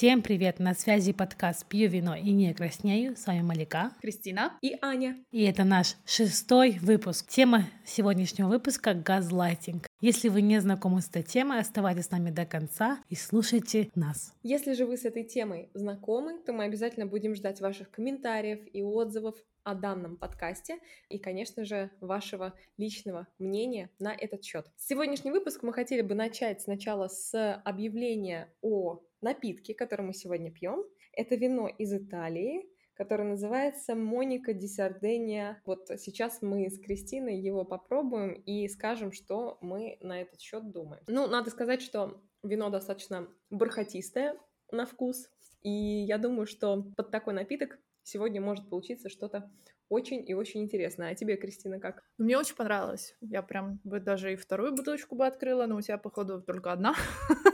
[0.00, 0.60] Всем привет!
[0.60, 3.14] На связи подкаст «Пью вино и не краснею».
[3.18, 5.22] С вами Малика, Кристина и Аня.
[5.30, 7.28] И это наш шестой выпуск.
[7.28, 9.86] Тема сегодняшнего выпуска— газлайтинг.
[10.00, 14.32] Если вы не знакомы с этой темой, оставайтесь с нами до конца и слушайте нас.
[14.42, 18.82] Если же вы с этой темой знакомы, то мы обязательно будем ждать ваших комментариев и
[18.82, 20.78] отзывов о данном подкасте
[21.10, 24.66] и, конечно же, вашего личного мнения на этот счет.
[24.78, 30.84] Сегодняшний выпуск мы хотели бы начать сначала с объявления о напитке, который мы сегодня пьем.
[31.12, 35.62] Это вино из Италии, которое называется Моника Дисардения.
[35.64, 41.02] Вот сейчас мы с Кристиной его попробуем и скажем, что мы на этот счет думаем.
[41.06, 44.36] Ну, надо сказать, что вино достаточно бархатистое
[44.70, 45.28] на вкус,
[45.62, 49.50] и я думаю, что под такой напиток сегодня может получиться что-то
[49.88, 51.10] очень и очень интересное.
[51.10, 52.04] А тебе, Кристина, как?
[52.16, 53.16] Мне очень понравилось.
[53.20, 56.94] Я прям бы даже и вторую бутылочку бы открыла, но у тебя, походу, только одна.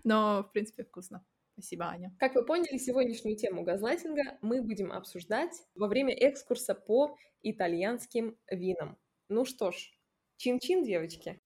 [0.04, 1.24] Но, в принципе, вкусно.
[1.52, 2.14] Спасибо, Аня.
[2.18, 8.96] Как вы поняли, сегодняшнюю тему газлайтинга мы будем обсуждать во время экскурса по итальянским винам.
[9.28, 9.76] Ну что ж,
[10.36, 11.40] чин-чин, девочки.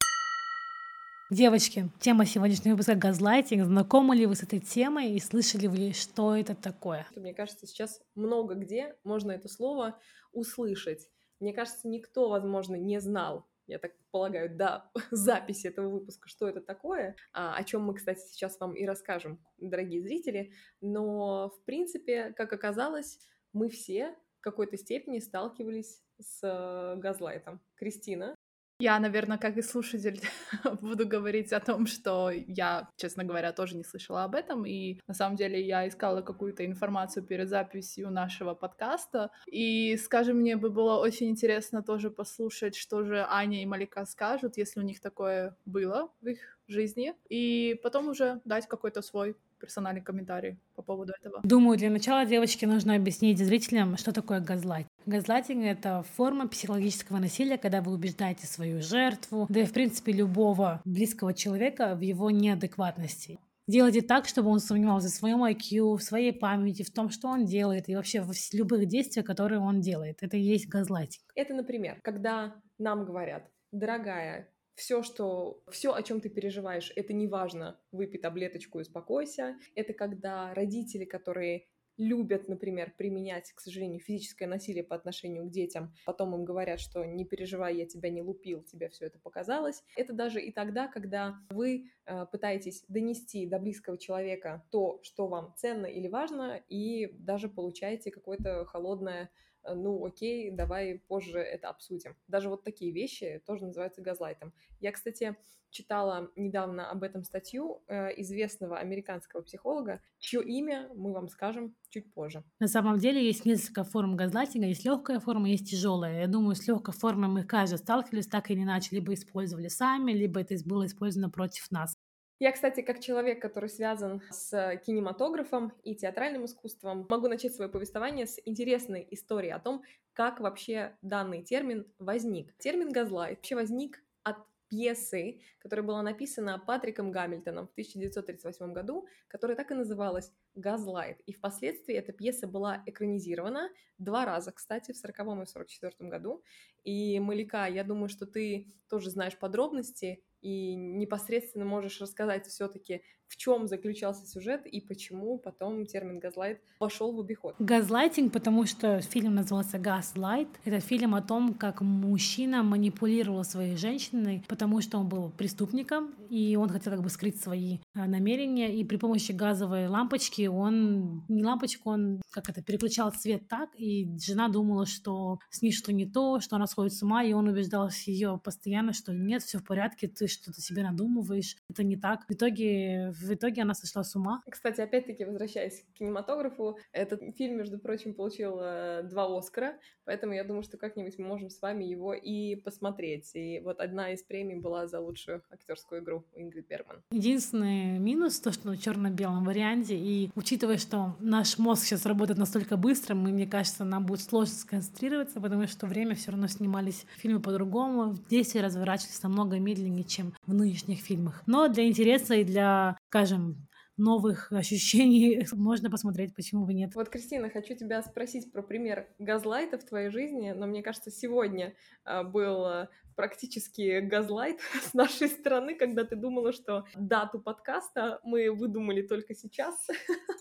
[1.30, 3.64] Девочки, тема сегодняшнего выпуска газлайтинг.
[3.64, 7.06] Знакомы ли вы с этой темой и слышали ли, что это такое?
[7.17, 9.98] Мне кажется, сейчас много где можно это слово
[10.33, 11.08] услышать.
[11.41, 16.60] Мне кажется, никто, возможно, не знал, я так полагаю, до записи этого выпуска, что это
[16.60, 20.52] такое, а, о чем мы, кстати, сейчас вам и расскажем, дорогие зрители.
[20.80, 23.18] Но, в принципе, как оказалось,
[23.52, 27.60] мы все в какой-то степени сталкивались с э, газлайтом.
[27.76, 28.34] Кристина,
[28.83, 30.20] я, наверное, как и слушатель,
[30.80, 34.66] буду говорить о том, что я, честно говоря, тоже не слышала об этом.
[34.66, 39.30] И на самом деле я искала какую-то информацию перед записью нашего подкаста.
[39.47, 44.58] И, скажем, мне бы было очень интересно тоже послушать, что же Аня и Малика скажут,
[44.58, 47.14] если у них такое было в их жизни.
[47.28, 51.40] И потом уже дать какой-то свой персональный комментарий по поводу этого.
[51.45, 54.86] Думаю, для начала девочки нужно объяснить зрителям, что такое газлайт.
[55.06, 60.83] Газлайтинг— это форма психологического насилия, когда вы убеждаете свою жертву, да и, в принципе, любого
[60.84, 63.39] близкого человека в его неадекватности.
[63.68, 67.44] Делайте так, чтобы он сомневался в своем IQ, в своей памяти, в том, что он
[67.44, 70.18] делает, и вообще в любых действиях, которые он делает.
[70.20, 71.23] Это и есть газлайтинг.
[71.36, 74.48] Это, например, когда нам говорят, дорогая,
[74.82, 79.56] все, что, все, о чем ты переживаешь, это не важно, выпей таблеточку и успокойся.
[79.76, 85.94] Это когда родители, которые любят, например, применять, к сожалению, физическое насилие по отношению к детям,
[86.04, 89.84] потом им говорят, что не переживай, я тебя не лупил, тебе все это показалось.
[89.96, 95.54] Это даже и тогда, когда вы э, пытаетесь донести до близкого человека то, что вам
[95.56, 99.30] ценно или важно, и даже получаете какое-то холодное
[99.64, 102.17] ну окей, давай позже это обсудим.
[102.28, 104.52] Даже вот такие вещи тоже называются газлайтом.
[104.80, 105.36] Я, кстати,
[105.73, 112.12] читала недавно об этом статью э, известного американского психолога, чье имя мы вам скажем чуть
[112.12, 112.45] позже.
[112.61, 114.67] На самом деле есть несколько форм газлайтинга.
[114.67, 116.20] Есть легкая форма, есть тяжелая.
[116.20, 120.40] Я думаю, с легкой формой мы каждый сталкивались так или иначе, либо использовали сами, либо
[120.40, 121.96] это было использовано против нас.
[122.42, 128.26] Я, кстати, как человек, который связан с кинематографом и театральным искусством, могу начать свое повествование
[128.26, 132.53] с интересной истории о том, как вообще данный термин возник.
[132.58, 139.56] Термин «газлайт» вообще возник от пьесы, которая была написана Патриком Гамильтоном в 1938 году, которая
[139.56, 141.20] так и называлась «Газлайт».
[141.26, 146.43] И впоследствии эта пьеса была экранизирована два раза, кстати, в 40 и 44 году.
[146.82, 153.37] И, Малика, я думаю, что ты тоже знаешь подробности и непосредственно можешь рассказать все-таки, в
[153.38, 157.54] чем заключался сюжет и почему потом термин газлайт вошел в обиход.
[157.58, 160.48] Газлайтинг, потому что фильм назывался Газлайт.
[160.64, 166.56] Это фильм о том, как мужчина манипулировал своей женщиной, потому что он был преступником, и
[166.56, 171.43] он хотел как бы скрыть свои а, намерения, и при помощи газовой лампочки он, не
[171.43, 176.04] лампочку, он как это, переключал цвет так, и жена думала, что с ней что не
[176.04, 179.64] то, что она сходит с ума, и он убеждал ее постоянно, что нет, все в
[179.64, 182.26] порядке, ты что-то себе надумываешь, это не так.
[182.28, 184.43] В итоге, в итоге она сошла с ума.
[184.51, 190.45] Кстати, опять-таки, возвращаясь к кинематографу, этот фильм, между прочим, получил э, два Оскара, поэтому я
[190.45, 193.31] думаю, что как-нибудь мы можем с вами его и посмотреть.
[193.35, 197.03] И вот одна из премий была за лучшую актерскую игру у Ингрид Бергман.
[197.11, 202.77] Единственный минус то, что на черно-белом варианте, и учитывая, что наш мозг сейчас работает настолько
[202.77, 207.41] быстро, мы, мне кажется, нам будет сложно сконцентрироваться, потому что время все равно снимались фильмы
[207.41, 211.43] по-другому, действия разворачивались намного медленнее, чем в нынешних фильмах.
[211.47, 213.69] Но для интереса и для, скажем,
[213.99, 216.94] новых ощущений можно посмотреть, почему бы нет.
[216.94, 221.75] Вот, Кристина, хочу тебя спросить про пример газлайта в твоей жизни, но мне кажется, сегодня
[222.05, 229.03] а, был практически газлайт с нашей стороны, когда ты думала, что дату подкаста мы выдумали
[229.03, 229.87] только сейчас,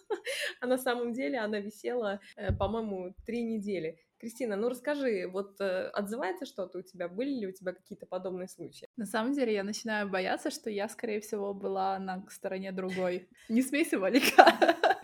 [0.62, 4.00] а на самом деле она висела, э, по-моему, три недели.
[4.22, 7.10] Кристина, ну расскажи, вот э, отзывается что-то у тебя?
[7.10, 8.88] Были ли у тебя какие-то подобные случаи?
[8.96, 13.28] На самом деле я начинаю бояться, что я, скорее всего, была на стороне другой.
[13.50, 14.46] Не смейся, Валика.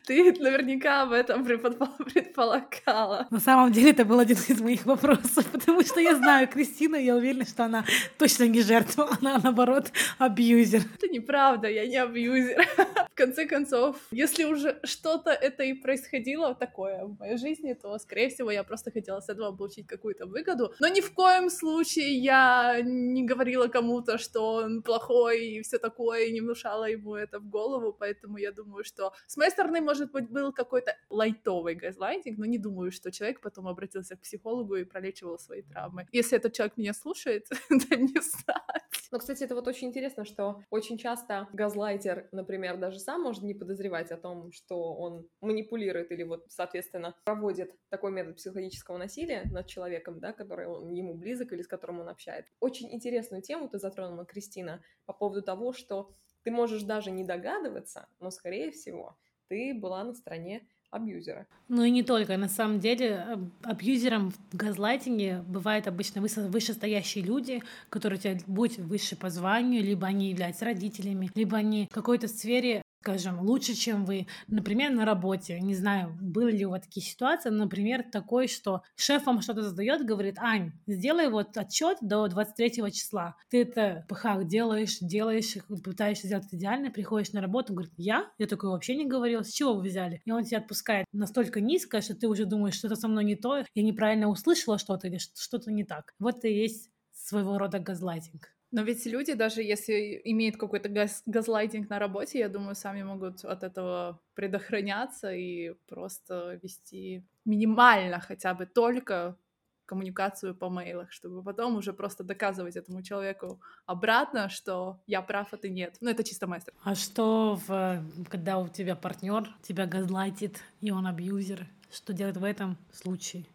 [0.07, 1.43] Ты наверняка об этом
[2.05, 3.27] предполагала.
[3.29, 7.15] На самом деле это был один из моих вопросов, потому что я знаю Кристину, я
[7.15, 7.83] уверена, что она
[8.17, 10.81] точно не жертва, она, наоборот, абьюзер.
[10.95, 12.65] Это неправда, я не абьюзер.
[13.11, 18.29] В конце концов, если уже что-то это и происходило такое в моей жизни, то, скорее
[18.29, 20.73] всего, я просто хотела с этого получить какую-то выгоду.
[20.79, 26.27] Но ни в коем случае я не говорила кому-то, что он плохой и все такое,
[26.27, 29.96] и не внушала ему это в голову, поэтому я думаю, что с моей стороны, может
[29.97, 34.75] может быть, был какой-то лайтовый газлайтинг, но не думаю, что человек потом обратился к психологу
[34.75, 36.07] и пролечивал свои травмы.
[36.11, 38.83] Если этот человек меня слушает, дай мне знать.
[39.11, 43.55] Но, кстати, это вот очень интересно, что очень часто газлайтер, например, даже сам может не
[43.55, 49.65] подозревать о том, что он манипулирует или вот, соответственно, проводит такой метод психологического насилия над
[49.65, 52.53] человеком, да, который он ему близок или с которым он общается.
[52.59, 56.11] Очень интересную тему ты затронула, Кристина, по поводу того, что
[56.43, 59.17] ты можешь даже не догадываться, но, скорее всего,
[59.47, 61.47] ты была на стороне абьюзера.
[61.67, 62.37] Ну и не только.
[62.37, 69.29] На самом деле абьюзером в газлайтинге бывают обычно вышестоящие люди, которые тебя будь выше по
[69.29, 74.91] званию, либо они являются родителями, либо они в какой-то сфере скажем, лучше, чем вы, например,
[74.91, 75.61] на работе.
[75.61, 80.05] Не знаю, были ли у вас такие ситуации, например, такой, что шеф вам что-то задает,
[80.05, 83.37] говорит, Ань, сделай вот отчет до 23 числа.
[83.49, 85.55] Ты это пыхах делаешь, делаешь,
[85.85, 88.29] пытаешься сделать идеально, приходишь на работу, говорит, я?
[88.37, 90.21] Я такое вообще не говорил, с чего вы взяли?
[90.25, 93.63] И он тебя отпускает настолько низко, что ты уже думаешь, что-то со мной не то,
[93.73, 96.13] я неправильно услышала что-то или что-то не так.
[96.19, 98.56] Вот и есть своего рода газлайтинг.
[98.71, 103.45] Но ведь люди, даже если имеют какой-то газ газлайтинг на работе, я думаю, сами могут
[103.45, 109.37] от этого предохраняться и просто вести минимально хотя бы только
[109.85, 115.57] коммуникацию по мейлах, чтобы потом уже просто доказывать этому человеку обратно, что я прав, а
[115.57, 115.95] ты нет.
[116.01, 116.73] Ну, это чисто мастер.
[116.83, 122.43] А что, в, когда у тебя партнер тебя газлайтит, и он абьюзер, что делать в
[122.43, 123.45] этом случае?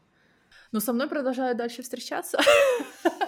[0.73, 2.38] Ну, со мной продолжают дальше встречаться.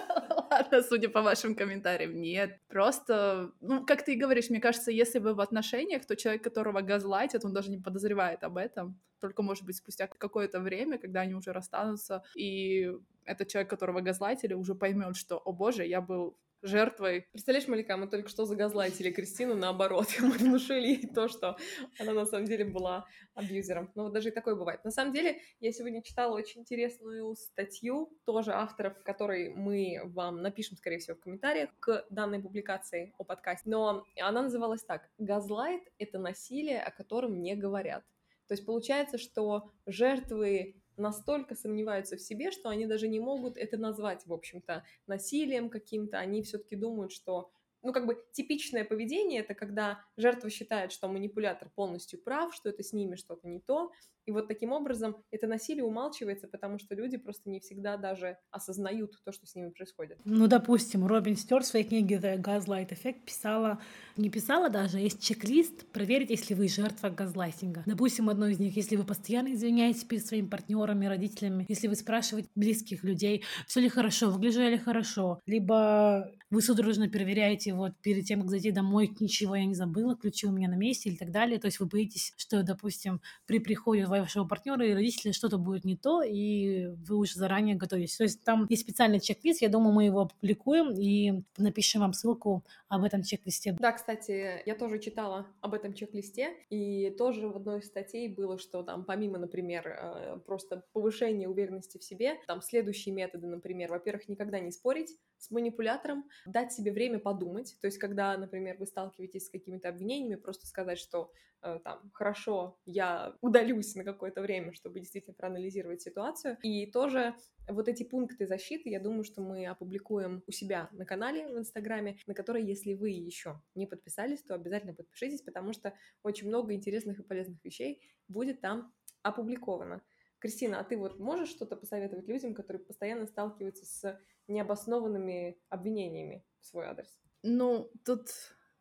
[0.55, 2.59] Ладно, судя по вашим комментариям, нет.
[2.67, 6.81] Просто, ну, как ты и говоришь, мне кажется, если вы в отношениях, то человек, которого
[6.81, 8.99] газлайтит, он даже не подозревает об этом.
[9.19, 12.91] Только, может быть, спустя какое-то время, когда они уже расстанутся, и
[13.25, 17.27] этот человек, которого газлайтили, уже поймет, что, о боже, я был жертвой.
[17.31, 20.07] Представляешь, Малика, мы только что загазлайтили Кристину наоборот.
[20.19, 21.57] Мы внушили ей то, что
[21.99, 23.91] она на самом деле была абьюзером.
[23.95, 24.83] Но вот даже и такое бывает.
[24.83, 30.77] На самом деле, я сегодня читала очень интересную статью, тоже авторов, которой мы вам напишем,
[30.77, 33.69] скорее всего, в комментариях к данной публикации о подкасте.
[33.69, 35.09] Но она называлась так.
[35.17, 38.03] Газлайт— это насилие, о котором не говорят.
[38.47, 43.77] То есть получается, что жертвы настолько сомневаются в себе, что они даже не могут это
[43.77, 46.17] назвать, в общем-то, насилием каким-то.
[46.17, 47.51] Они все-таки думают, что
[47.85, 52.81] ну, как бы типичное поведение это когда жертва считает, что манипулятор полностью прав, что это
[52.81, 53.91] с ними что-то не то,
[54.25, 59.13] и вот таким образом это насилие умалчивается, потому что люди просто не всегда даже осознают
[59.23, 60.17] то, что с ними происходит.
[60.25, 63.79] Ну, допустим, Робин Стюарт в своей книге The Gaslight Effect писала,
[64.17, 67.83] не писала даже, есть чек-лист проверить, если вы жертва газлайтинга.
[67.85, 72.49] Допустим, одно из них, если вы постоянно извиняетесь перед своими партнерами, родителями, если вы спрашиваете
[72.55, 78.41] близких людей, все ли хорошо, выгляжу ли хорошо, либо вы судорожно проверяете вот перед тем,
[78.41, 81.59] как зайти домой, ничего я не забыла, ключи у меня на месте или так далее.
[81.59, 85.95] То есть вы боитесь, что, допустим, при приходе вашего партнера и родителей что-то будет не
[85.95, 88.17] то, и вы уже заранее готовитесь.
[88.17, 92.63] То есть там есть специальный чек-лист, я думаю, мы его опубликуем и напишем вам ссылку
[92.87, 93.75] об этом чек-листе.
[93.79, 98.57] Да, кстати, я тоже читала об этом чек-листе, и тоже в одной из статей было,
[98.57, 104.27] что там помимо, например, э, просто повышения уверенности в себе, там следующие методы, например, во-первых,
[104.27, 109.47] никогда не спорить с манипулятором, дать себе время подумать, то есть когда, например, вы сталкиваетесь
[109.47, 111.31] с какими-то обвинениями, просто сказать, что
[111.61, 116.57] э, там, хорошо, я удалюсь какое-то время, чтобы действительно проанализировать ситуацию.
[116.61, 117.35] И тоже
[117.67, 122.17] вот эти пункты защиты, я думаю, что мы опубликуем у себя на канале в Инстаграме,
[122.27, 125.93] на который, если вы еще не подписались, то обязательно подпишитесь, потому что
[126.23, 128.93] очень много интересных и полезных вещей будет там
[129.23, 130.01] опубликовано.
[130.39, 136.65] Кристина, а ты вот можешь что-то посоветовать людям, которые постоянно сталкиваются с необоснованными обвинениями в
[136.65, 137.17] свой адрес?
[137.41, 138.29] Ну, тут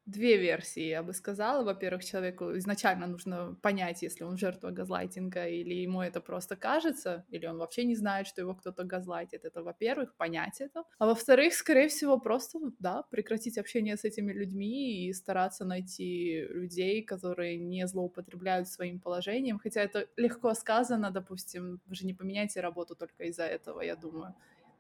[0.07, 1.65] две версии, я бы сказала.
[1.65, 7.47] Во-первых, человеку изначально нужно понять, если он жертва газлайтинга, или ему это просто кажется, или
[7.47, 9.45] он вообще не знает, что его кто-то газлайтит.
[9.45, 10.85] Это, во-первых, понять это.
[10.99, 17.03] А во-вторых, скорее всего, просто, да, прекратить общение с этими людьми и стараться найти людей,
[17.03, 19.59] которые не злоупотребляют своим положением.
[19.59, 24.35] Хотя это легко сказано, допустим, вы же не поменяете работу только из-за этого, я думаю.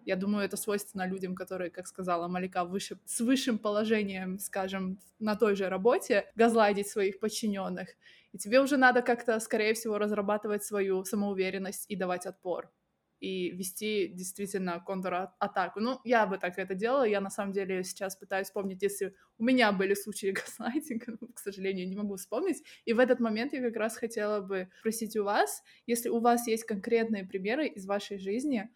[0.04, 5.36] Я думаю, это свойственно людям, которые, как сказала Малика, выше, с высшим положением, скажем, на
[5.36, 7.88] той же работе, газлайдить своих подчиненных.
[8.32, 12.70] И тебе уже надо как-то, скорее всего, разрабатывать свою самоуверенность и давать отпор
[13.24, 15.80] и вести действительно контратаку.
[15.80, 17.04] Ну, я бы так это делала.
[17.04, 21.88] Я, на самом деле, сейчас пытаюсь вспомнить, если у меня были случаи газлайтинга, к сожалению,
[21.88, 22.62] не могу вспомнить.
[22.84, 26.46] И в этот момент я как раз хотела бы спросить у вас, если у вас
[26.46, 28.68] есть конкретные примеры из вашей жизни,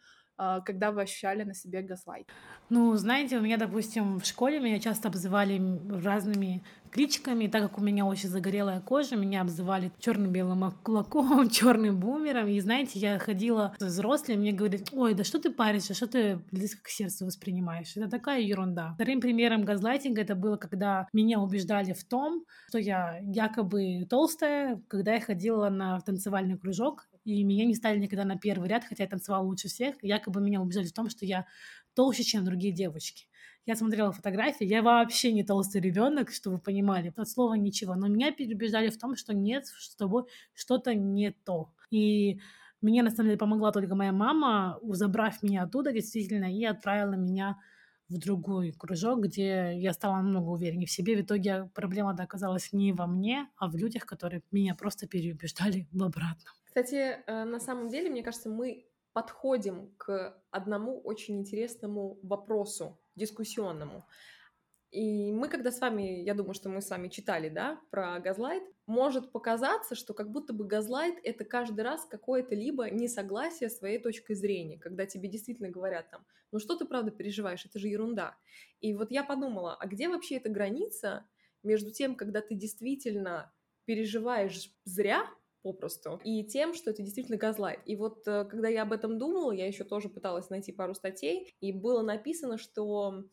[0.64, 2.26] когда вы ощущали на себе газлайт?
[2.70, 5.60] Ну, знаете, у меня, допустим, в школе меня часто обзывали
[6.02, 11.98] разными кличками, так как у меня очень загорелая кожа, меня обзывали черным белым кулаком, черным
[11.98, 12.48] бумером.
[12.48, 16.40] И знаете, я ходила с взрослыми, мне говорят, ой, да что ты паришься, что ты
[16.50, 17.96] близко к сердцу воспринимаешь?
[17.96, 18.92] Это такая ерунда.
[18.94, 25.14] Вторым примером газлайтинга это было, когда меня убеждали в том, что я якобы толстая, когда
[25.14, 29.08] я ходила на танцевальный кружок, и меня не стали никогда на первый ряд, хотя я
[29.08, 29.96] танцевала лучше всех.
[30.02, 31.46] Якобы меня убеждали в том, что я
[31.94, 33.26] толще, чем другие девочки.
[33.66, 37.96] Я смотрела фотографии, я вообще не толстый ребенок, чтобы вы понимали, от слова ничего.
[37.96, 41.70] Но меня переубеждали в том, что нет, с тобой что-то не то.
[41.90, 42.40] И
[42.80, 47.58] мне, на самом деле, помогла только моя мама, забрав меня оттуда действительно и отправила меня
[48.08, 51.16] в другой кружок, где я стала намного увереннее в себе.
[51.16, 56.02] В итоге проблема оказалась не во мне, а в людях, которые меня просто переубеждали в
[56.02, 56.54] обратном.
[56.64, 64.06] Кстати, э, на самом деле, мне кажется, мы подходим к одному очень интересному вопросу, дискуссионному.
[64.90, 68.62] И мы, когда с вами, я думаю, что мы с вами читали, да, про газлайт,
[68.86, 73.98] может показаться, что как будто бы газлайт— это каждый раз какое-то либо несогласие с твоей
[73.98, 78.36] точкой зрения, когда тебе действительно говорят там, ну что ты правда переживаешь, это же ерунда.
[78.80, 81.28] И вот я подумала, а где вообще эта граница
[81.62, 83.52] между тем, когда ты действительно
[83.84, 85.28] переживаешь зря,
[85.62, 87.80] попросту, и тем, что это действительно газлайт.
[87.84, 91.54] И вот э, когда я об этом думала, я еще тоже пыталась найти пару статей,
[91.60, 93.24] и было написано, что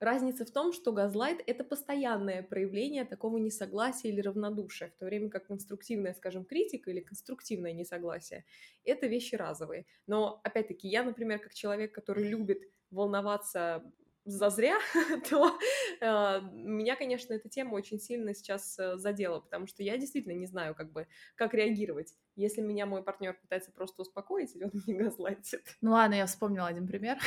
[0.00, 5.28] Разница в том, что газлайт— это постоянное проявление такого несогласия или равнодушия, в то время
[5.28, 8.46] как конструктивная, скажем, критика или конструктивное несогласие—
[8.84, 9.84] это вещи разовые.
[10.06, 13.92] Но, опять-таки, я, например, как человек, который любит волноваться
[14.24, 14.78] зазря,
[15.30, 15.58] то
[16.00, 20.46] э, меня, конечно, эта тема очень сильно сейчас э, задела, потому что я действительно не
[20.46, 24.96] знаю, как бы, как реагировать, если меня мой партнер пытается просто успокоить, или он мне
[24.96, 25.76] газлайтит.
[25.80, 27.18] Ну ладно, я вспомнила один пример,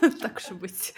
[0.20, 0.94] так уж быть.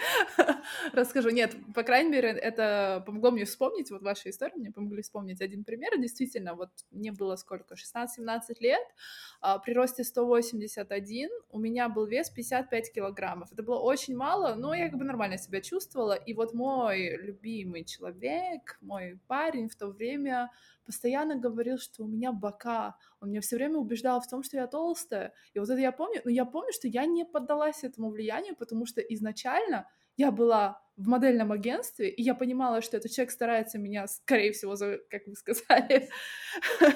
[0.93, 1.29] Расскажу.
[1.29, 5.63] Нет, по крайней мере, это помогло мне вспомнить, вот ваша история мне помогли вспомнить один
[5.63, 5.97] пример.
[5.99, 8.85] Действительно, вот мне было сколько, 16-17 лет,
[9.41, 13.51] а, при росте 181 у меня был вес 55 килограммов.
[13.51, 16.13] Это было очень мало, но я как бы нормально себя чувствовала.
[16.13, 20.51] И вот мой любимый человек, мой парень в то время
[20.85, 22.95] постоянно говорил, что у меня бока.
[23.19, 25.33] Он меня все время убеждал в том, что я толстая.
[25.53, 26.21] И вот это я помню.
[26.23, 31.07] Но я помню, что я не поддалась этому влиянию, потому что изначально я была в
[31.07, 35.35] модельном агентстве, и я понимала, что этот человек старается меня, скорее всего, за, как вы
[35.35, 36.09] сказали,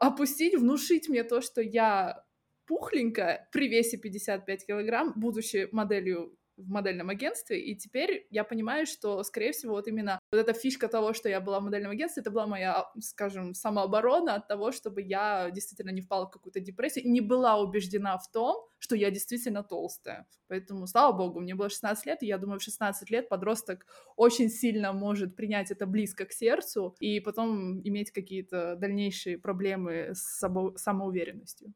[0.00, 2.24] опустить, внушить мне то, что я
[2.64, 9.22] пухленькая при весе 55 килограмм, будучи моделью в модельном агентстве, и теперь я понимаю, что,
[9.22, 12.30] скорее всего, вот именно вот эта фишка того, что я была в модельном агентстве, это
[12.30, 17.10] была моя, скажем, самооборона от того, чтобы я действительно не впала в какую-то депрессию и
[17.10, 20.26] не была убеждена в том, что я действительно толстая.
[20.48, 23.86] Поэтому, слава богу, мне было 16 лет, и я думаю, в 16 лет подросток
[24.16, 30.38] очень сильно может принять это близко к сердцу и потом иметь какие-то дальнейшие проблемы с
[30.38, 31.72] собой, самоуверенностью.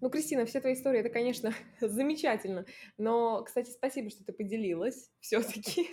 [0.00, 2.64] Ну, Кристина, все твои истории, это, конечно, замечательно.
[2.96, 5.90] Но, кстати, спасибо, что ты поделилась все-таки.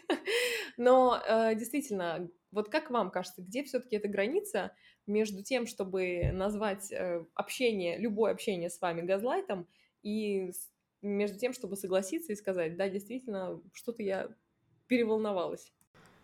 [0.77, 4.71] Но э, действительно, вот как вам кажется, где все-таки эта граница
[5.07, 9.67] между тем, чтобы назвать э, общение, любое общение с вами газлайтом,
[10.03, 10.51] и
[11.01, 14.29] между тем, чтобы согласиться и сказать, да, действительно, что-то я
[14.87, 15.71] переволновалась?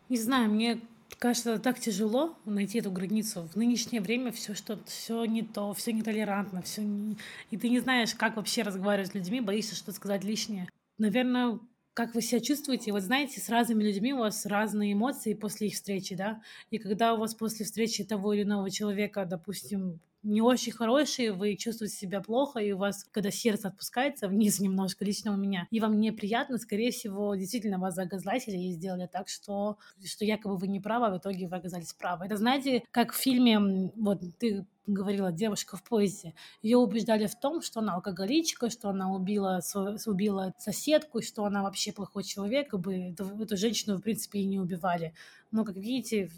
[0.09, 0.81] Не знаю, мне
[1.17, 3.47] кажется, так тяжело найти эту границу.
[3.51, 7.17] В нынешнее время все что все не то, все нетолерантно, все не...
[7.51, 10.67] и ты не знаешь, как вообще разговаривать с людьми, боишься что-то сказать лишнее.
[10.97, 11.59] Наверное,
[11.93, 12.91] как вы себя чувствуете?
[12.91, 16.41] Вот знаете, с разными людьми у вас разные эмоции после их встречи, да?
[16.71, 21.55] И когда у вас после встречи того или иного человека, допустим, не очень хорошие, вы
[21.55, 25.79] чувствуете себя плохо, и у вас, когда сердце отпускается вниз немножко, лично у меня, и
[25.79, 30.79] вам неприятно, скорее всего, действительно вас загазлатили и сделали так, что, что якобы вы не
[30.79, 32.25] правы, а в итоге вы оказались правы.
[32.25, 33.59] Это, знаете, как в фильме,
[33.95, 39.11] вот ты говорила девушка в поезде, ее убеждали в том, что она алкоголичка, что она
[39.11, 39.61] убила,
[40.05, 44.45] убила соседку, что она вообще плохой человек, как бы эту, эту женщину, в принципе, и
[44.45, 45.13] не убивали.
[45.51, 46.29] Но, как видите,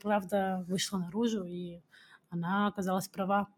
[0.00, 1.80] правда вышла наружу, и
[2.30, 3.48] она оказалась права.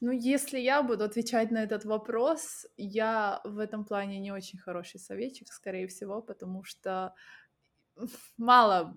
[0.00, 4.98] Ну, если я буду отвечать на этот вопрос, я в этом плане не очень хороший
[4.98, 7.14] советчик, скорее всего, потому что
[8.36, 8.94] мало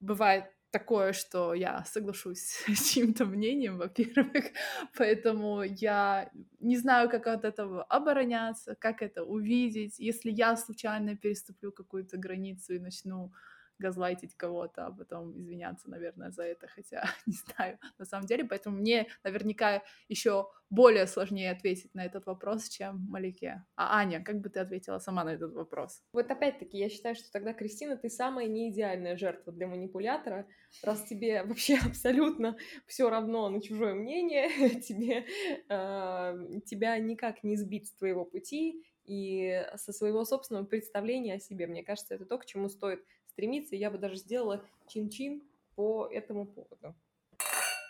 [0.00, 4.44] бывает такое, что я соглашусь с чьим-то мнением, во-первых,
[4.96, 6.30] поэтому я
[6.60, 9.98] не знаю, как от этого обороняться, как это увидеть.
[9.98, 13.32] Если я случайно переступлю какую-то границу и начну
[13.78, 18.44] газлайтить кого-то, а потом извиняться, наверное, за это, хотя не знаю на самом деле.
[18.44, 23.64] Поэтому мне наверняка еще более сложнее ответить на этот вопрос, чем Малике.
[23.74, 26.02] А Аня, как бы ты ответила сама на этот вопрос?
[26.12, 30.46] Вот опять-таки, я считаю, что тогда, Кристина, ты самая неидеальная жертва для манипулятора,
[30.82, 32.56] раз тебе вообще абсолютно
[32.86, 34.48] все равно на чужое мнение,
[34.80, 35.24] тебе,
[35.68, 41.66] э, тебя никак не сбить с твоего пути, и со своего собственного представления о себе.
[41.66, 43.02] Мне кажется, это то, к чему стоит
[43.38, 43.76] стремиться.
[43.76, 45.42] Я бы даже сделала чин-чин
[45.76, 46.96] по этому поводу.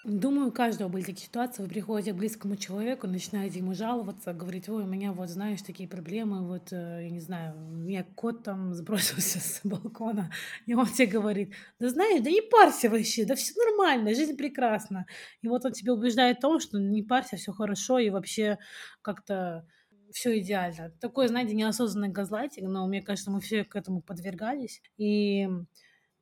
[0.05, 1.62] Думаю, у каждого были такие ситуации.
[1.62, 5.88] Вы приходите к близкому человеку, начинаете ему жаловаться, говорить, ой, у меня вот, знаешь, такие
[5.88, 10.31] проблемы, вот, э, я не знаю, у меня кот там сбросился с балкона,
[10.67, 15.07] и он тебе говорит, да знаешь, да не парься вообще, да все нормально, жизнь прекрасна.
[15.43, 18.59] И вот он тебя убеждает в том, что не парься, все хорошо, и вообще
[19.02, 19.67] как-то
[20.12, 20.90] все идеально.
[21.00, 24.82] Такой, знаете, неосознанный газлайтинг, но мне кажется, мы все к этому подвергались.
[24.96, 25.48] И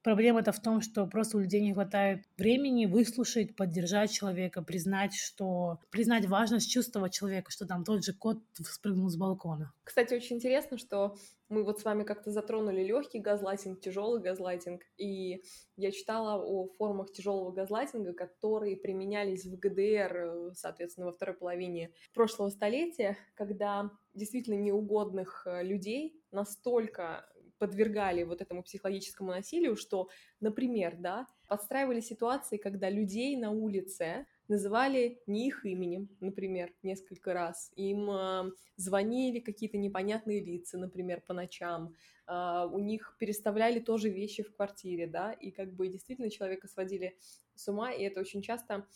[0.06, 5.80] Проблема-то в том, что просто у людей не хватает времени выслушать, поддержать человека, признать, что
[5.90, 9.72] признать важность чувства человека, что там тот же кот спрыгнул с балкона.
[9.82, 11.16] Кстати, очень интересно, что
[11.48, 15.42] мы вот с вами как-то затронули легкий газлайтинг, тяжелый газлайтинг, и
[15.76, 22.50] я читала о формах тяжелого газлайтинга, которые применялись в ГДР, соответственно, во второй половине прошлого
[22.50, 30.08] столетия, когда действительно неугодных э, людей настолько подвергали вот этому психологическому насилию, что,
[30.40, 37.73] например, да, подстраивали ситуации, когда людей на улице называли не их именем, например, несколько раз.
[37.76, 41.95] Им э, звонили какие-то непонятные лица, например, по ночам.
[42.28, 47.16] Э, у них переставляли тоже вещи в квартире, да, и как бы действительно человека сводили
[47.54, 48.86] с ума, и это очень часто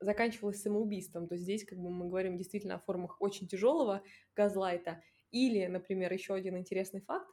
[0.00, 1.28] заканчивалось самоубийством.
[1.28, 4.02] То есть здесь как бы мы говорим действительно о формах очень тяжелого
[4.34, 5.02] газлайта.
[5.30, 7.28] Или, например, еще один интересный факт,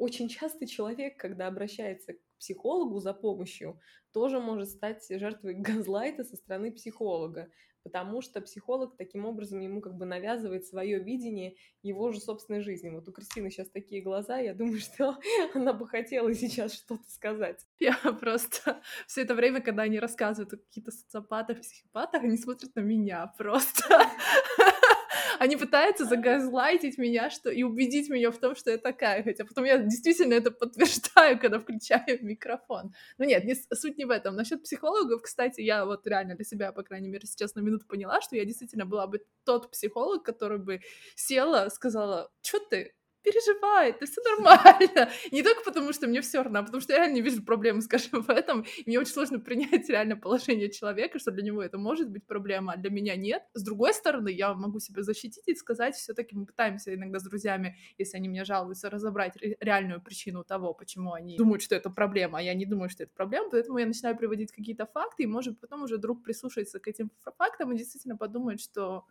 [0.00, 3.78] очень часто человек, когда обращается к психологу за помощью,
[4.12, 7.50] тоже может стать жертвой газлайта со стороны психолога,
[7.82, 12.88] потому что психолог таким образом ему как бы навязывает свое видение его же собственной жизни.
[12.88, 15.18] Вот у Кристины сейчас такие глаза, я думаю, что
[15.54, 17.66] она бы хотела сейчас что-то сказать.
[17.78, 22.80] Я просто все это время, когда они рассказывают о каких-то социопатах, психопатах, они смотрят на
[22.80, 23.84] меня просто.
[25.40, 29.64] Они пытаются загазлайтить меня что, и убедить меня в том, что я такая, хотя потом
[29.64, 32.92] я действительно это подтверждаю, когда включаю микрофон.
[33.16, 34.36] Но нет, не, суть не в этом.
[34.36, 38.20] Насчет психологов, кстати, я вот реально для себя, по крайней мере, сейчас на минуту поняла,
[38.20, 40.82] что я действительно была бы тот психолог, который бы
[41.14, 42.92] села, сказала, что ты,
[43.22, 45.10] переживает, это все нормально.
[45.32, 47.82] Не только потому, что мне все равно, а потому что я реально не вижу проблемы,
[47.82, 48.64] скажем, в этом.
[48.78, 52.72] И мне очень сложно принять реально положение человека, что для него это может быть проблема,
[52.72, 53.42] а для меня нет.
[53.54, 57.76] С другой стороны, я могу себя защитить и сказать, все-таки мы пытаемся иногда с друзьями,
[57.98, 62.42] если они мне жалуются, разобрать реальную причину того, почему они думают, что это проблема, а
[62.42, 65.82] я не думаю, что это проблема, поэтому я начинаю приводить какие-то факты, и может потом
[65.82, 69.04] уже друг прислушается к этим фактам и действительно подумает, что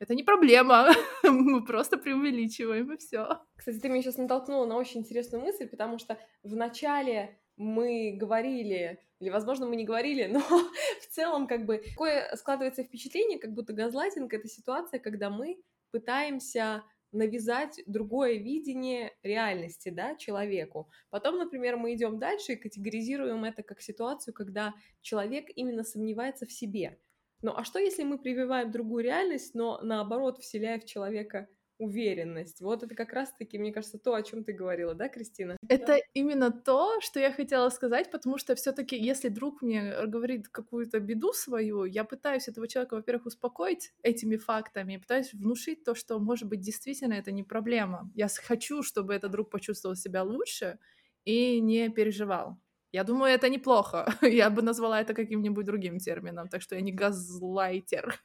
[0.00, 0.88] это не проблема,
[1.22, 3.38] мы просто преувеличиваем, и все.
[3.54, 9.28] Кстати, ты меня сейчас натолкнула на очень интересную мысль, потому что вначале мы говорили, или,
[9.28, 14.32] возможно, мы не говорили, но в целом, как бы, такое складывается впечатление, как будто газлайтинг—
[14.34, 16.82] это ситуация, когда мы пытаемся
[17.12, 20.88] навязать другое видение реальности, да, человеку.
[21.10, 26.52] Потом, например, мы идем дальше и категоризируем это как ситуацию, когда человек именно сомневается в
[26.52, 26.98] себе.
[27.42, 31.48] Ну а что, если мы прививаем другую реальность, но наоборот вселяя в человека
[31.80, 32.60] уверенность.
[32.60, 35.56] Вот это как раз-таки, мне кажется, то, о чем ты говорила, да, Кристина?
[35.66, 35.98] Это да.
[36.12, 41.32] именно то, что я хотела сказать, потому что все-таки, если друг мне говорит какую-то беду
[41.32, 46.60] свою, я пытаюсь этого человека, во-первых, успокоить этими фактами, пытаюсь внушить то, что, может быть,
[46.60, 48.10] действительно это не проблема.
[48.14, 50.78] Я хочу, чтобы этот друг почувствовал себя лучше
[51.24, 52.58] и не переживал.
[52.92, 54.12] Я думаю, это неплохо.
[54.22, 58.20] Я бы назвала это каким-нибудь другим термином, так что я не газлайтер.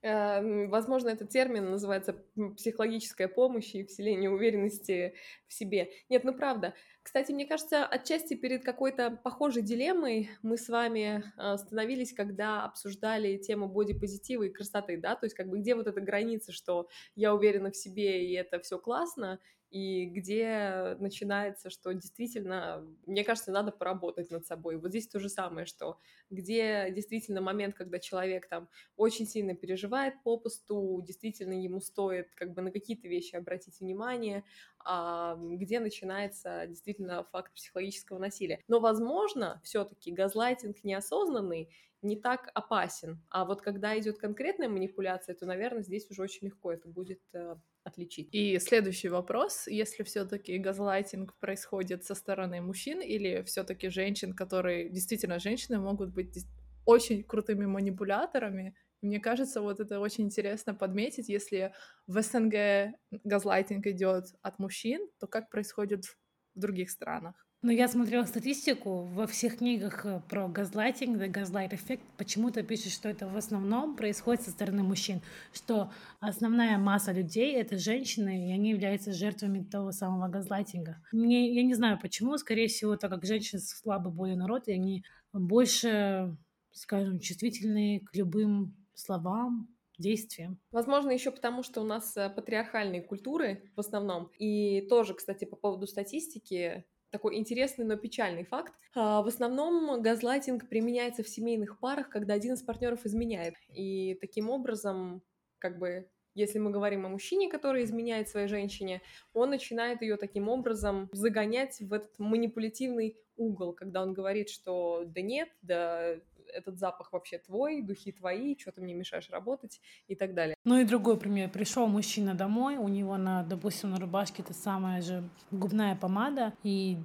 [0.00, 2.14] Эм, возможно, этот термин называется
[2.56, 5.14] психологическая помощь и вселение уверенности
[5.48, 5.90] в себе.
[6.08, 6.74] Нет, ну правда.
[7.02, 13.38] Кстати, мне кажется, отчасти перед какой-то похожей дилеммой мы с вами э, остановились, когда обсуждали
[13.38, 17.34] тему бодипозитива и красоты, да, то есть как бы где вот эта граница, что я
[17.34, 23.70] уверена в себе и это все классно, и где начинается, что действительно, мне кажется, надо
[23.70, 24.76] поработать над собой.
[24.76, 25.98] Вот здесь то же самое, что
[26.30, 32.62] где действительно момент, когда человек там очень сильно переживает попусту, действительно ему стоит как бы
[32.62, 34.44] на какие-то вещи обратить внимание,
[34.84, 38.60] а где начинается действительно факт психологического насилия.
[38.68, 41.68] Но, возможно, все-таки газлайтинг неосознанный
[42.02, 43.20] не так опасен.
[43.28, 47.56] А вот когда идет конкретная манипуляция, то, наверное, здесь уже очень легко это будет э,
[47.88, 48.28] отличить.
[48.32, 55.38] И следующий вопрос, если все-таки газлайтинг происходит со стороны мужчин или все-таки женщин, которые действительно
[55.38, 56.46] женщины могут быть
[56.84, 58.76] очень крутыми манипуляторами.
[59.02, 61.72] Мне кажется, вот это очень интересно подметить, если
[62.06, 66.16] в СНГ газлайтинг идет от мужчин, то как происходит в
[66.54, 67.47] других странах?
[67.60, 72.92] Но я смотрела статистику, во всех книгах э, про газлайтинг, да, газлайт эффект, почему-то пишут,
[72.92, 75.90] что это в основном происходит со стороны мужчин, что
[76.20, 81.02] основная масса людей— это женщины, и они являются жертвами того самого газлайтинга.
[81.10, 85.04] Мне, я не знаю почему, скорее всего, так как женщины слабый более народ, и они
[85.32, 86.36] больше,
[86.70, 89.68] скажем, чувствительны к любым словам,
[89.98, 90.60] действиям.
[90.70, 94.30] Возможно, еще потому, что у нас э, патриархальные культуры в основном.
[94.38, 98.74] И тоже, кстати, по поводу статистики, такой интересный, но печальный факт.
[98.94, 103.54] А, в основном газлайтинг применяется в семейных парах, когда один из партнеров изменяет.
[103.74, 105.22] И таким образом,
[105.58, 110.48] как бы, если мы говорим о мужчине, который изменяет своей женщине, он начинает ее таким
[110.48, 116.16] образом загонять в этот манипулятивный угол, когда он говорит, что да нет, да
[116.52, 120.56] этот запах вообще твой, духи твои, что ты мне мешаешь работать и так далее.
[120.64, 121.50] Ну и другой пример.
[121.50, 126.98] Пришел мужчина домой, у него на, допустим, на рубашке та самая же губная помада, и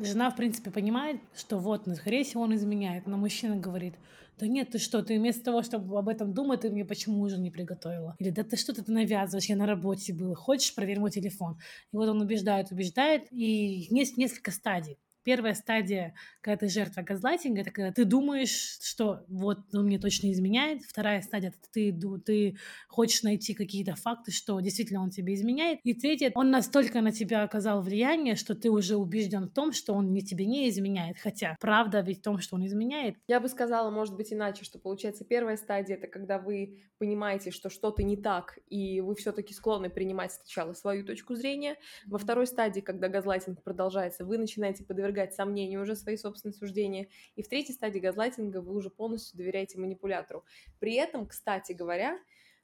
[0.00, 3.94] жена, в принципе, понимает, что вот, ну, скорее всего, он изменяет, но мужчина говорит,
[4.38, 7.42] да нет, ты что, ты вместо того, чтобы об этом думать, ты мне почему ужин
[7.42, 8.16] не приготовила?
[8.18, 11.58] Или да ты что ты навязываешь, я на работе был, хочешь, проверь мой телефон.
[11.92, 14.98] И вот он убеждает, убеждает, и есть несколько стадий.
[15.24, 20.30] Первая стадия, когда ты жертва газлайтинга, это когда ты думаешь, что вот он мне точно
[20.30, 20.82] изменяет.
[20.82, 22.58] Вторая стадия, это ты, ты
[22.88, 25.80] хочешь найти какие-то факты, что действительно он тебе изменяет.
[25.82, 29.94] И третья, он настолько на тебя оказал влияние, что ты уже убежден в том, что
[29.94, 31.16] он не тебе не изменяет.
[31.18, 33.16] Хотя правда ведь в том, что он изменяет.
[33.26, 37.70] Я бы сказала, может быть, иначе, что получается первая стадия, это когда вы понимаете, что
[37.70, 41.76] что-то не так, и вы все-таки склонны принимать сначала свою точку зрения.
[42.06, 47.08] Во второй стадии, когда газлайтинг продолжается, вы начинаете подвергать подвергать сомнению уже свои собственные суждения.
[47.36, 50.44] И в третьей стадии газлайтинга вы уже полностью доверяете манипулятору.
[50.80, 52.18] При этом, кстати говоря,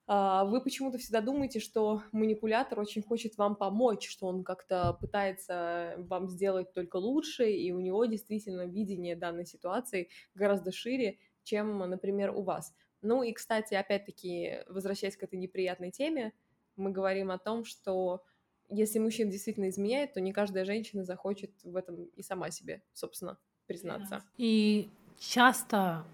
[0.07, 5.95] а, вы почему-то всегда думаете, что манипулятор очень хочет вам помочь, что он как-то пытается
[5.99, 12.31] вам сделать только лучше, и у него действительно видение данной ситуации гораздо шире, чем, например,
[12.31, 12.75] у вас.
[13.03, 16.33] Ну и, кстати, опять-таки, возвращаясь к этой неприятной теме,
[16.77, 18.25] мы говорим о том, что
[18.71, 23.39] если мужчина действительно изменяет, то не каждая женщина захочет в этом и сама себе, собственно,
[23.67, 24.23] признаться.
[24.37, 26.05] И часто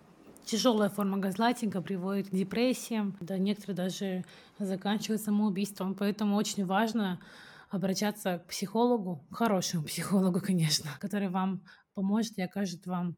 [0.45, 4.25] тяжелая форма газлайтинга приводит к депрессиям, да некоторые даже
[4.59, 7.21] заканчивают самоубийством, поэтому очень важно
[7.69, 11.65] обращаться к психологу, к хорошему психологу, конечно, который вам
[11.95, 13.17] поможет и окажет вам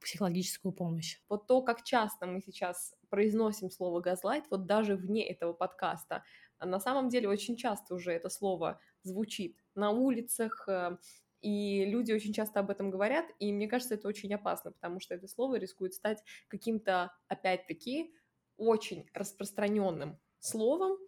[0.00, 1.20] психологическую помощь.
[1.28, 6.24] Вот то, как часто мы сейчас произносим слово газлайт, вот даже вне этого подкаста,
[6.58, 10.98] а на самом деле очень часто уже это слово звучит на улицах, э,
[11.40, 15.14] и люди очень часто об этом говорят, и мне кажется, это очень опасно, потому что
[15.14, 18.14] это слово рискует стать каким-то, опять-таки,
[18.58, 20.98] очень распространенным словом,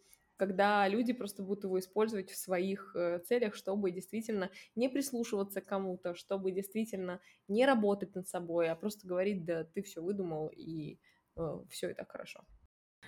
[0.42, 5.66] когда люди просто будут его использовать в своих э, целях, чтобы действительно не прислушиваться к
[5.66, 10.98] кому-то, чтобы действительно не работать над собой, а просто говорить, да, ты все выдумал, и
[11.36, 12.40] э, все и так хорошо.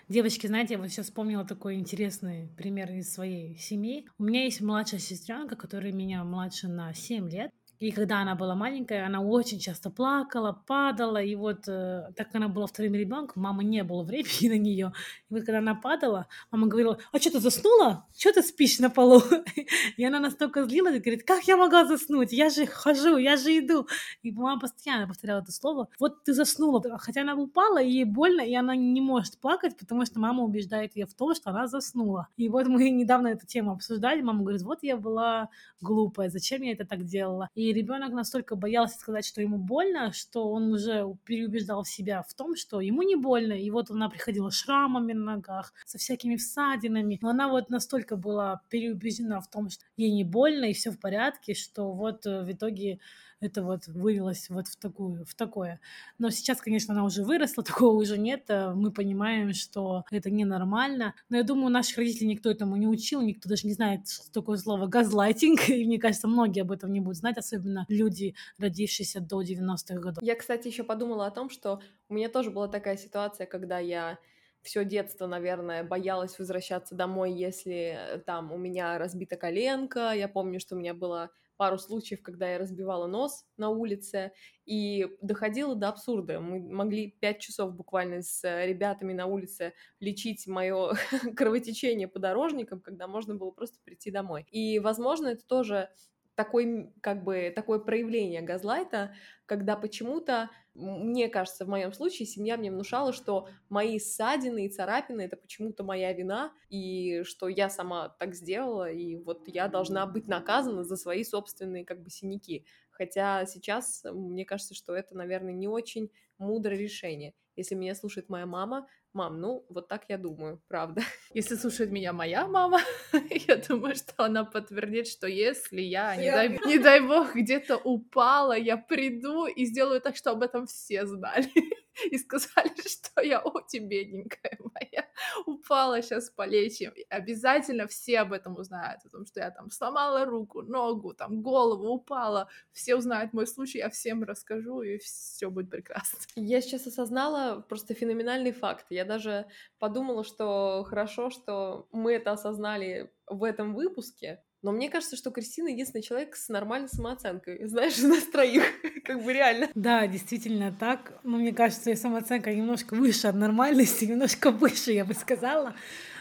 [0.08, 4.08] Девочки, знаете, я вот сейчас вспомнила такой интересный пример из своей семьи.
[4.16, 7.50] У меня есть младшая сестренка, которая меня младше на 7 лет.
[7.80, 11.22] И когда она была маленькая, она очень часто плакала, падала.
[11.22, 14.92] И вот э, так как она была вторым ребенком, мама не было времени на нее.
[15.30, 18.06] И вот когда она падала, мама говорила, а что ты заснула?
[18.16, 19.22] Что ты спишь на полу?
[19.96, 22.32] И она настолько злилась, говорит, как я могла заснуть?
[22.32, 23.86] Я же хожу, я же иду.
[24.22, 25.88] И мама постоянно повторяла это слово.
[25.98, 26.82] Вот ты заснула.
[26.98, 31.06] Хотя она упала, ей больно, и она не может плакать, потому что мама убеждает ее
[31.06, 32.28] в том, что она заснула.
[32.36, 34.22] И вот мы недавно эту тему обсуждали.
[34.22, 35.48] Мама говорит, вот я была
[35.80, 37.48] глупая, зачем я это так делала?
[37.54, 42.34] И И ребенок настолько боялся сказать, что ему больно, что он уже переубеждал себя в
[42.34, 43.54] том, что ему не больно.
[43.54, 47.18] И вот она приходила с шрамами на ногах, со всякими всадинами.
[47.22, 51.00] Но она вот настолько была переубеждена в том, что ей не больно и все в
[51.00, 53.00] порядке, что вот э, в итоге
[53.40, 55.80] это вот вылилось вот в такую, в такое.
[56.18, 58.44] Но сейчас, конечно, она уже выросла, такого уже нет.
[58.48, 61.14] Э, мы понимаем, что это ненормально.
[61.28, 64.56] Но я думаю, наших родителей никто этому не учил, никто даже не знает, что такое
[64.56, 65.60] слово газлайтинг.
[65.68, 70.22] И мне кажется, многие об этом не будут знать, особенно люди, родившиеся до 90-х годов.
[70.22, 74.18] Я, кстати, еще подумала о том, что у меня тоже была такая ситуация, когда я
[74.64, 80.12] все детство, наверное, боялась возвращаться домой, если э, там у меня разбита коленка.
[80.12, 84.32] Я помню, что у меня было пару случаев, когда я разбивала нос на улице,
[84.64, 86.40] и доходило до абсурда.
[86.40, 90.94] Мы могли пять часов буквально с ребятами на улице лечить мое
[91.36, 94.46] кровотечение подорожником, когда можно было просто прийти домой.
[94.50, 95.90] И, возможно, это тоже
[96.34, 99.14] такой, как бы, такое проявление газлайта,
[99.46, 105.20] когда почему-то, мне кажется, в моем случае семья мне внушала, что мои ссадины и царапины—
[105.22, 110.26] это почему-то моя вина, и что я сама так сделала, и вот я должна быть
[110.28, 112.66] наказана за свои собственные, как бы, синяки.
[112.94, 117.34] Хотя сейчас мне кажется, что это, наверное, не очень мудрое решение.
[117.56, 121.02] Если меня слушает моя мама, мам, ну, вот так я думаю, правда.
[121.34, 122.80] Если слушает меня моя мама,
[123.30, 128.56] я думаю, что она подтвердит, что если я, не, дай, не дай бог, где-то упала,
[128.56, 131.48] я приду и сделаю так, что об этом все знали.
[132.10, 135.08] и сказали, что я, о, тебе, бедненькая моя,
[135.46, 136.90] упала, сейчас полечим.
[136.90, 141.42] И обязательно все об этом узнают, о том, что я там сломала руку, ногу, там
[141.42, 142.48] голову, упала.
[142.72, 146.18] Все узнают мой случай, я всем расскажу, и все будет прекрасно.
[146.34, 148.86] Я сейчас осознала просто феноменальный факт.
[148.90, 149.46] Я даже
[149.78, 155.68] подумала, что хорошо, что мы это осознали в этом выпуске, но мне кажется, что Кристина
[155.68, 157.68] единственный человек с нормальной самооценкой.
[157.68, 158.64] Знаешь, из нас троих.
[159.04, 159.68] как бы реально.
[159.74, 161.20] Да, действительно так.
[161.22, 165.76] Но мне кажется, ее самооценка немножко выше от нормальности, немножко выше, я бы сказала.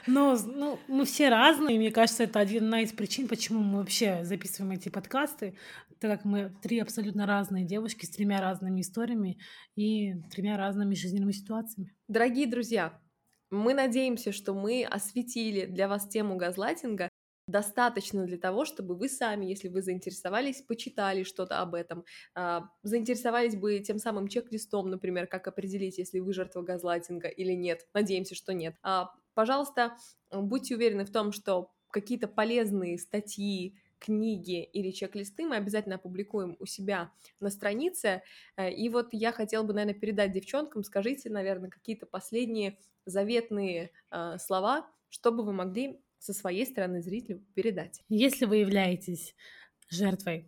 [0.07, 4.25] Но ну, мы все разные, и мне кажется, это одна из причин, почему мы вообще
[4.25, 5.55] записываем эти подкасты,
[6.01, 9.39] так как мы три абсолютно разные девушки с тремя разными историями
[9.77, 11.95] и тремя разными жизненными ситуациями.
[12.09, 12.99] Дорогие друзья,
[13.49, 17.07] мы надеемся, что мы осветили для вас тему газлайтинга
[17.53, 23.55] достаточно для того, чтобы вы сами, если вы заинтересовались, почитали что-то об этом, а, заинтересовались
[23.55, 27.87] бы тем самым чек-листом, например, как определить, если вы жертва газлайтинга или нет.
[27.93, 28.75] Надеемся, что нет.
[28.81, 29.95] А, пожалуйста,
[30.31, 36.65] будьте уверены в том, что какие-то полезные статьи, книги или чек-листы мы обязательно опубликуем у
[36.65, 38.21] себя на странице.
[38.57, 44.37] Э, и вот я хотела бы, наверное, передать девчонкам, скажите, наверное, какие-то последние заветные э,
[44.39, 48.01] слова, чтобы вы могли со своей стороны зрителю передать.
[48.07, 49.35] Если вы являетесь
[49.89, 50.47] жертвой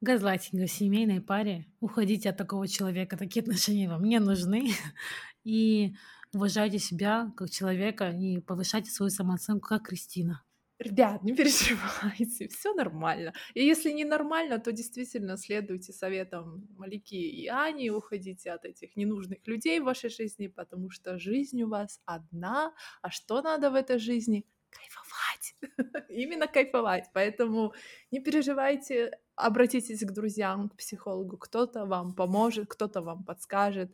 [0.00, 4.70] газлайтинга в семейной паре, уходите от такого человека, такие отношения вам не нужны,
[5.44, 5.94] и
[6.32, 10.44] уважайте себя как человека и повышайте свою самооценку, как Кристина.
[10.78, 13.32] Ребят, не переживайте, все нормально.
[13.54, 19.38] И если не нормально, то действительно следуйте советам Малики и Ани, уходите от этих ненужных
[19.46, 23.98] людей в вашей жизни, потому что жизнь у вас одна, а что надо в этой
[23.98, 24.44] жизни?
[25.36, 25.54] Кайфовать.
[26.08, 27.10] Именно кайфовать.
[27.12, 27.72] Поэтому
[28.10, 31.36] не переживайте, обратитесь к друзьям, к психологу.
[31.36, 33.92] Кто-то вам поможет, кто-то вам подскажет.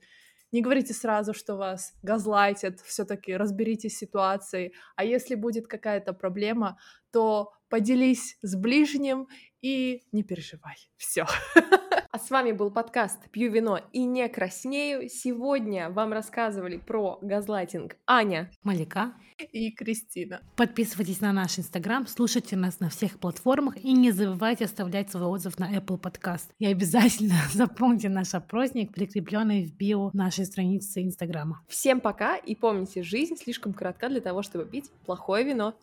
[0.53, 4.75] Не говорите сразу, что вас газлайтят, все-таки разберитесь с ситуацией.
[4.97, 6.79] А если будет какая-то проблема,
[7.11, 9.29] то поделись с ближним
[9.63, 10.77] и не переживай.
[10.97, 11.27] Все.
[12.15, 15.09] А с вами был подкаст «Пью вино и не краснею».
[15.09, 19.15] Сегодня вам рассказывали про газлайтинг Аня, Малика
[19.51, 20.43] и Кристина.
[20.55, 25.59] Подписывайтесь на наш Инстаграм, слушайте нас на всех платформах и не забывайте оставлять свой отзыв
[25.59, 26.51] на Apple Podcast.
[26.59, 31.63] И обязательно запомните наш опросник, прикрепленный в био нашей страницы Инстаграма.
[31.67, 35.75] Всем пока и помните, жизнь слишком коротка для того, чтобы пить плохое вино.